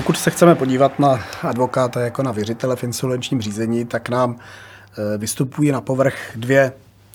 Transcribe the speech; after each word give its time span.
Pokud 0.00 0.18
se 0.18 0.30
chceme 0.30 0.54
podívat 0.54 0.98
na 0.98 1.24
advokáta 1.42 2.00
jako 2.00 2.22
na 2.22 2.32
věřitele 2.32 2.76
v 2.76 2.84
insolvenčním 2.84 3.40
řízení, 3.40 3.84
tak 3.84 4.08
nám 4.08 4.36
e, 4.36 5.18
vystupují 5.18 5.70
na 5.70 5.80
povrch 5.80 6.16
dvě 6.36 6.72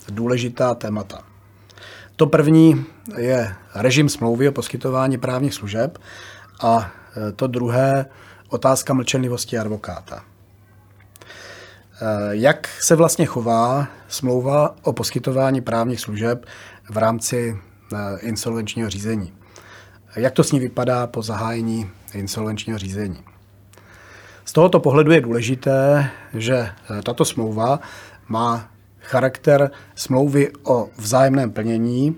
důležitá 0.08 0.74
témata. 0.74 1.22
To 2.16 2.26
první 2.26 2.84
je 3.16 3.54
režim 3.74 4.08
smlouvy 4.08 4.48
o 4.48 4.52
poskytování 4.52 5.18
právních 5.18 5.54
služeb 5.54 5.98
a 6.60 6.90
e, 7.28 7.32
to 7.32 7.46
druhé 7.46 8.06
otázka 8.48 8.94
mlčenlivosti 8.94 9.58
advokáta. 9.58 10.16
E, 10.16 10.24
jak 12.30 12.68
se 12.80 12.96
vlastně 12.96 13.26
chová 13.26 13.86
smlouva 14.08 14.76
o 14.82 14.92
poskytování 14.92 15.60
právních 15.60 16.00
služeb 16.00 16.46
v 16.90 16.96
rámci 16.96 17.58
insolvenčního 18.20 18.90
řízení? 18.90 19.32
Jak 20.16 20.32
to 20.32 20.44
s 20.44 20.52
ní 20.52 20.60
vypadá 20.60 21.06
po 21.06 21.22
zahájení 21.22 21.90
insolvenčního 22.18 22.78
řízení? 22.78 23.24
Z 24.46 24.52
tohoto 24.52 24.80
pohledu 24.80 25.12
je 25.12 25.20
důležité, 25.20 26.10
že 26.34 26.54
eh, 26.56 27.02
tato 27.02 27.24
smlouva 27.24 27.80
má 28.28 28.68
charakter 29.00 29.70
smlouvy 29.94 30.52
o 30.62 30.88
vzájemném 30.98 31.50
plnění. 31.50 32.16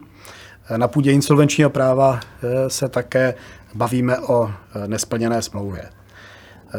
Eh, 0.70 0.78
na 0.78 0.88
půdě 0.88 1.12
insolvenčního 1.12 1.70
práva 1.70 2.20
eh, 2.20 2.70
se 2.70 2.88
také 2.88 3.34
bavíme 3.74 4.18
o 4.18 4.50
nesplněné 4.86 5.42
smlouvě. 5.42 5.90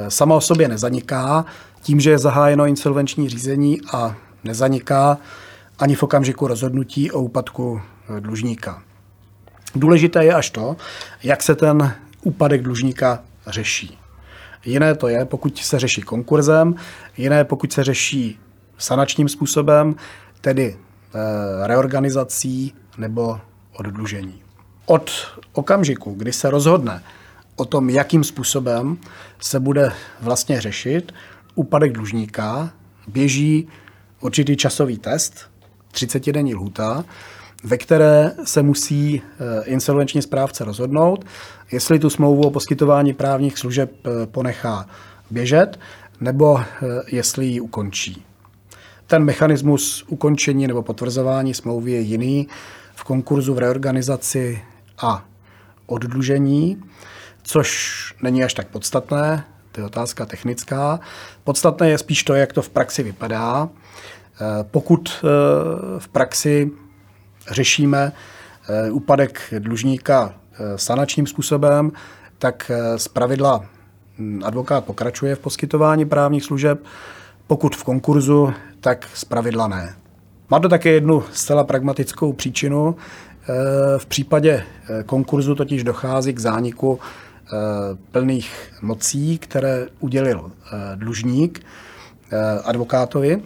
Sama 0.07 0.35
o 0.35 0.41
sobě 0.41 0.67
nezaniká 0.67 1.45
tím, 1.81 1.99
že 1.99 2.09
je 2.09 2.17
zahájeno 2.17 2.65
insolvenční 2.65 3.29
řízení 3.29 3.81
a 3.93 4.15
nezaniká 4.43 5.17
ani 5.79 5.95
v 5.95 6.03
okamžiku 6.03 6.47
rozhodnutí 6.47 7.11
o 7.11 7.19
úpadku 7.19 7.81
dlužníka. 8.19 8.81
Důležité 9.75 10.25
je 10.25 10.33
až 10.33 10.49
to, 10.49 10.75
jak 11.23 11.43
se 11.43 11.55
ten 11.55 11.95
úpadek 12.21 12.61
dlužníka 12.61 13.23
řeší. 13.47 13.97
Jiné 14.65 14.95
to 14.95 15.07
je, 15.07 15.25
pokud 15.25 15.57
se 15.57 15.79
řeší 15.79 16.01
konkurzem, 16.01 16.75
jiné 17.17 17.43
pokud 17.43 17.73
se 17.73 17.83
řeší 17.83 18.39
sanačním 18.77 19.29
způsobem, 19.29 19.95
tedy 20.41 20.77
e, 20.77 21.67
reorganizací 21.67 22.73
nebo 22.97 23.39
oddlužení. 23.73 24.41
Od 24.85 25.11
okamžiku, 25.53 26.13
kdy 26.13 26.33
se 26.33 26.49
rozhodne 26.49 27.03
o 27.55 27.65
tom, 27.65 27.89
jakým 27.89 28.23
způsobem 28.23 28.97
se 29.39 29.59
bude 29.59 29.91
vlastně 30.21 30.61
řešit 30.61 31.13
úpadek 31.55 31.91
dlužníka, 31.91 32.71
běží 33.07 33.67
určitý 34.21 34.57
časový 34.57 34.97
test, 34.97 35.49
30-denní 35.93 36.55
lhuta, 36.55 37.05
ve 37.63 37.77
které 37.77 38.31
se 38.43 38.63
musí 38.63 39.21
eh, 39.21 39.63
insolvenční 39.65 40.21
správce 40.21 40.65
rozhodnout, 40.65 41.25
jestli 41.71 41.99
tu 41.99 42.09
smlouvu 42.09 42.41
o 42.41 42.51
poskytování 42.51 43.13
právních 43.13 43.57
služeb 43.57 43.91
eh, 44.05 44.25
ponechá 44.25 44.85
běžet, 45.31 45.79
nebo 46.21 46.59
eh, 46.59 46.65
jestli 47.07 47.45
ji 47.45 47.59
ukončí. 47.59 48.25
Ten 49.07 49.23
mechanismus 49.23 50.03
ukončení 50.07 50.67
nebo 50.67 50.83
potvrzování 50.83 51.53
smlouvy 51.53 51.91
je 51.91 51.99
jiný 51.99 52.47
v 52.95 53.03
konkurzu 53.03 53.53
v 53.53 53.59
reorganizaci 53.59 54.61
a 54.97 55.25
oddlužení, 55.85 56.83
což 57.43 58.13
není 58.21 58.43
až 58.43 58.53
tak 58.53 58.67
podstatné, 58.67 59.43
to 59.71 59.81
je 59.81 59.85
otázka 59.85 60.25
technická. 60.25 60.99
Podstatné 61.43 61.89
je 61.89 61.97
spíš 61.97 62.23
to, 62.23 62.33
jak 62.33 62.53
to 62.53 62.61
v 62.61 62.69
praxi 62.69 63.03
vypadá. 63.03 63.69
Pokud 64.71 65.25
v 65.97 66.07
praxi 66.07 66.71
řešíme 67.51 68.11
eh, 68.69 68.91
úpadek 68.91 69.53
dlužníka 69.59 70.33
eh, 70.33 70.77
sanačním 70.77 71.27
způsobem, 71.27 71.91
tak 72.37 72.71
eh, 72.73 72.99
z 72.99 73.07
pravidla 73.07 73.65
hm, 74.17 74.41
advokát 74.45 74.85
pokračuje 74.85 75.35
v 75.35 75.39
poskytování 75.39 76.05
právních 76.05 76.43
služeb. 76.43 76.83
Pokud 77.47 77.75
v 77.75 77.83
konkurzu, 77.83 78.53
tak 78.81 79.07
z 79.13 79.25
pravidla 79.25 79.67
ne. 79.67 79.95
Má 80.49 80.59
to 80.59 80.69
také 80.69 80.89
jednu 80.89 81.23
zcela 81.31 81.63
pragmatickou 81.63 82.33
příčinu. 82.33 82.95
V 83.97 84.05
případě 84.05 84.63
konkurzu 85.05 85.55
totiž 85.55 85.83
dochází 85.83 86.33
k 86.33 86.39
zániku 86.39 86.99
plných 88.11 88.73
mocí, 88.81 89.37
které 89.37 89.87
udělil 89.99 90.51
dlužník 90.95 91.65
advokátovi. 92.63 93.41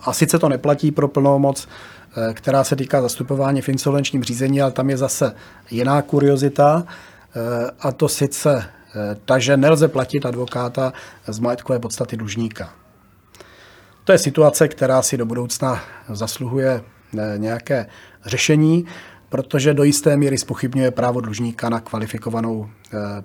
A 0.00 0.12
sice 0.12 0.38
to 0.38 0.48
neplatí 0.48 0.90
pro 0.92 1.08
plnou 1.08 1.38
moc 1.38 1.68
Eh, 2.16 2.34
která 2.34 2.64
se 2.64 2.76
týká 2.76 3.02
zastupování 3.02 3.62
v 3.62 3.68
insolvenčním 3.68 4.24
řízení, 4.24 4.62
ale 4.62 4.72
tam 4.72 4.90
je 4.90 4.96
zase 4.96 5.34
jiná 5.70 6.02
kuriozita, 6.02 6.84
eh, 6.86 7.70
a 7.80 7.92
to 7.92 8.08
sice 8.08 8.64
eh, 8.64 9.16
ta, 9.24 9.38
že 9.38 9.56
nelze 9.56 9.88
platit 9.88 10.26
advokáta 10.26 10.92
z 11.26 11.38
majetkové 11.38 11.78
podstaty 11.78 12.16
dlužníka. 12.16 12.72
To 14.04 14.12
je 14.12 14.18
situace, 14.18 14.68
která 14.68 15.02
si 15.02 15.16
do 15.16 15.26
budoucna 15.26 15.80
zasluhuje 16.08 16.82
nějaké 17.36 17.86
řešení, 18.24 18.86
protože 19.28 19.74
do 19.74 19.84
jisté 19.84 20.16
míry 20.16 20.38
spochybňuje 20.38 20.90
právo 20.90 21.20
dlužníka 21.20 21.68
na 21.68 21.80
kvalifikovanou 21.80 22.68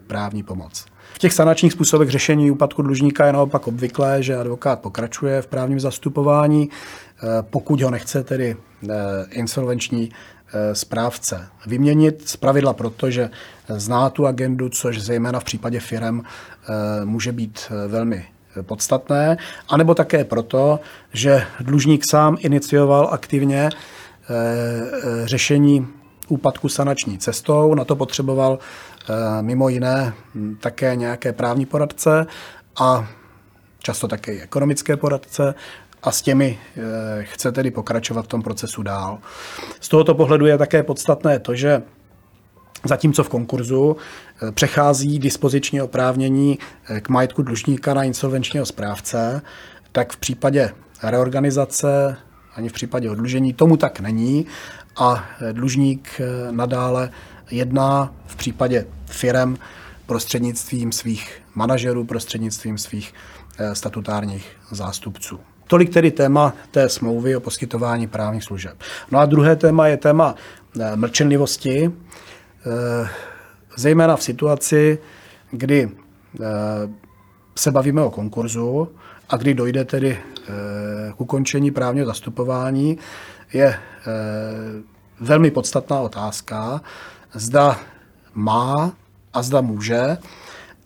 právní 0.07 0.43
pomoc. 0.43 0.85
V 1.13 1.19
těch 1.19 1.33
sanačních 1.33 1.73
způsobech 1.73 2.09
řešení 2.09 2.51
úpadku 2.51 2.81
dlužníka 2.81 3.25
je 3.25 3.33
naopak 3.33 3.67
obvyklé, 3.67 4.23
že 4.23 4.37
advokát 4.37 4.79
pokračuje 4.79 5.41
v 5.41 5.47
právním 5.47 5.79
zastupování, 5.79 6.69
pokud 7.49 7.81
ho 7.81 7.91
nechce 7.91 8.23
tedy 8.23 8.57
Eh, 8.89 9.25
insolvenční 9.31 10.09
eh, 10.53 10.75
správce 10.75 11.47
vyměnit. 11.65 12.29
Z 12.29 12.37
pravidla 12.37 12.73
proto, 12.73 13.11
že 13.11 13.29
zná 13.69 14.09
tu 14.09 14.27
agendu, 14.27 14.69
což 14.69 15.01
zejména 15.01 15.39
v 15.39 15.43
případě 15.43 15.79
firem 15.79 16.23
eh, 16.23 17.05
může 17.05 17.31
být 17.31 17.71
velmi 17.87 18.25
podstatné, 18.61 19.37
anebo 19.69 19.95
také 19.95 20.23
proto, 20.23 20.79
že 21.13 21.43
dlužník 21.59 22.05
sám 22.05 22.37
inicioval 22.39 23.09
aktivně 23.11 23.69
řešení 25.25 25.87
úpadku 26.27 26.69
sanační 26.69 27.17
cestou. 27.17 27.75
Na 27.75 27.85
to 27.85 27.95
potřeboval 27.95 28.59
mimo 29.41 29.69
jiné 29.69 30.13
hm, 30.35 30.55
také 30.61 30.95
nějaké 30.95 31.33
právní 31.33 31.65
poradce 31.65 32.25
a 32.79 33.07
často 33.79 34.07
také 34.07 34.31
ekonomické 34.41 34.97
poradce 34.97 35.55
a 36.03 36.11
s 36.11 36.21
těmi 36.21 36.59
eh, 36.77 37.23
chce 37.23 37.51
tedy 37.51 37.71
pokračovat 37.71 38.25
v 38.25 38.27
tom 38.27 38.41
procesu 38.41 38.83
dál. 38.83 39.19
Z 39.79 39.89
tohoto 39.89 40.15
pohledu 40.15 40.45
je 40.45 40.57
také 40.57 40.83
podstatné 40.83 41.39
to, 41.39 41.55
že 41.55 41.81
Zatímco 42.85 43.23
v 43.23 43.29
konkurzu 43.29 43.97
eh, 43.97 44.51
přechází 44.51 45.19
dispoziční 45.19 45.81
oprávnění 45.81 46.59
eh, 46.89 47.01
k 47.01 47.09
majetku 47.09 47.41
dlužníka 47.41 47.93
na 47.93 48.03
insolvenčního 48.03 48.65
správce, 48.65 49.41
tak 49.91 50.13
v 50.13 50.17
případě 50.17 50.71
reorganizace 51.03 52.17
ani 52.55 52.69
v 52.69 52.73
případě 52.73 53.09
odlužení 53.09 53.53
tomu 53.53 53.77
tak 53.77 53.99
není 53.99 54.45
a 54.97 55.25
dlužník 55.51 56.21
nadále 56.51 57.09
jedná 57.51 58.13
v 58.27 58.35
případě 58.35 58.85
firem 59.05 59.57
prostřednictvím 60.05 60.91
svých 60.91 61.41
manažerů, 61.55 62.05
prostřednictvím 62.05 62.77
svých 62.77 63.13
statutárních 63.73 64.45
zástupců. 64.71 65.39
Tolik 65.71 65.89
tedy 65.89 66.11
téma 66.11 66.53
té 66.71 66.89
smlouvy 66.89 67.35
o 67.35 67.39
poskytování 67.39 68.07
právních 68.07 68.43
služeb. 68.43 68.83
No 69.11 69.19
a 69.19 69.25
druhé 69.25 69.55
téma 69.55 69.87
je 69.87 69.97
téma 69.97 70.35
eh, 70.79 70.95
mlčenlivosti, 70.95 71.91
eh, 71.91 73.09
zejména 73.77 74.15
v 74.15 74.23
situaci, 74.23 74.99
kdy 75.51 75.89
eh, 75.89 76.43
se 77.55 77.71
bavíme 77.71 78.01
o 78.01 78.11
konkurzu 78.11 78.87
a 79.29 79.37
kdy 79.37 79.53
dojde 79.53 79.85
tedy 79.85 80.17
k 81.17 81.21
ukončení 81.21 81.71
právního 81.71 82.05
zastupování, 82.05 82.97
je 83.53 83.79
velmi 85.19 85.51
podstatná 85.51 85.99
otázka, 85.99 86.81
zda 87.33 87.79
má 88.33 88.93
a 89.33 89.41
zda 89.41 89.61
může 89.61 90.17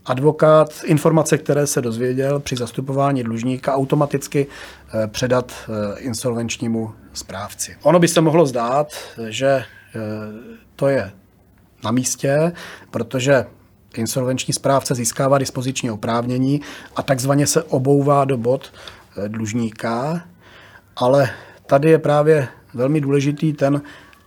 advokát 0.05 0.69
informace, 0.83 1.37
které 1.37 1.67
se 1.67 1.81
dozvěděl 1.81 2.39
při 2.39 2.55
zastupování 2.55 3.23
dlužníka, 3.23 3.73
automaticky 3.73 4.47
eh, 4.47 5.07
předat 5.07 5.51
eh, 5.51 5.99
insolvenčnímu 5.99 6.91
správci. 7.13 7.77
Ono 7.83 7.99
by 7.99 8.07
se 8.07 8.21
mohlo 8.21 8.45
zdát, 8.45 8.93
že 9.27 9.47
eh, 9.47 9.65
to 10.75 10.87
je 10.87 11.11
na 11.83 11.91
místě, 11.91 12.51
protože 12.91 13.45
insolvenční 13.97 14.53
správce 14.53 14.95
získává 14.95 15.37
dispoziční 15.37 15.91
oprávnění 15.91 16.61
a 16.95 17.03
takzvaně 17.03 17.47
se 17.47 17.63
obouvá 17.63 18.25
do 18.25 18.37
bod 18.37 18.71
dlužníka, 19.27 20.21
ale 20.95 21.29
tady 21.65 21.89
je 21.89 21.99
právě 21.99 22.47
velmi 22.73 23.01
důležitý 23.01 23.53
ten 23.53 23.81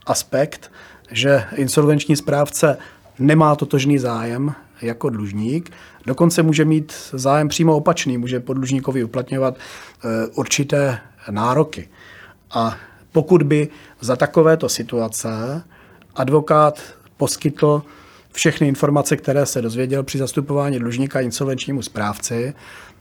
aspekt, 0.06 0.70
že 1.10 1.44
insolvenční 1.54 2.16
správce 2.16 2.76
nemá 3.18 3.56
totožný 3.56 3.98
zájem 3.98 4.54
jako 4.82 5.10
dlužník. 5.10 5.70
Dokonce 6.06 6.42
může 6.42 6.64
mít 6.64 6.92
zájem 7.12 7.48
přímo 7.48 7.76
opačný, 7.76 8.18
může 8.18 8.40
po 8.40 8.54
dlužníkovi 8.54 9.04
uplatňovat 9.04 9.54
eh, 9.56 10.26
určité 10.34 10.98
nároky. 11.30 11.88
A 12.50 12.76
pokud 13.12 13.42
by 13.42 13.68
za 14.00 14.16
takovéto 14.16 14.68
situace 14.68 15.28
advokát 16.14 16.80
poskytl 17.16 17.82
všechny 18.38 18.68
informace, 18.68 19.16
které 19.16 19.46
se 19.46 19.62
dozvěděl 19.62 20.02
při 20.02 20.18
zastupování 20.18 20.78
dlužníka 20.78 21.20
insolvenčnímu 21.20 21.82
správci, 21.82 22.54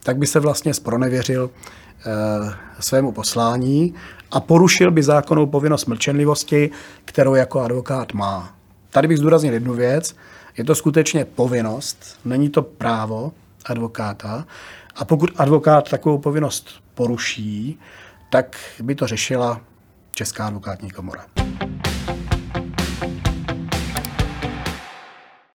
tak 0.03 0.17
by 0.17 0.27
se 0.27 0.39
vlastně 0.39 0.73
spronevěřil 0.73 1.49
e, 1.49 2.81
svému 2.81 3.11
poslání 3.11 3.93
a 4.31 4.39
porušil 4.39 4.91
by 4.91 5.03
zákonnou 5.03 5.45
povinnost 5.45 5.85
mlčenlivosti, 5.85 6.69
kterou 7.05 7.35
jako 7.35 7.59
advokát 7.59 8.13
má. 8.13 8.55
Tady 8.89 9.07
bych 9.07 9.17
zdůraznil 9.17 9.53
jednu 9.53 9.73
věc. 9.73 10.15
Je 10.57 10.63
to 10.63 10.75
skutečně 10.75 11.25
povinnost, 11.25 12.19
není 12.25 12.49
to 12.49 12.61
právo 12.61 13.31
advokáta. 13.65 14.45
A 14.95 15.05
pokud 15.05 15.31
advokát 15.35 15.89
takovou 15.89 16.17
povinnost 16.17 16.69
poruší, 16.93 17.79
tak 18.29 18.57
by 18.81 18.95
to 18.95 19.07
řešila 19.07 19.61
Česká 20.13 20.47
advokátní 20.47 20.91
komora. 20.91 21.25